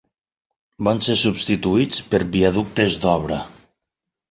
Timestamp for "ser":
1.07-1.17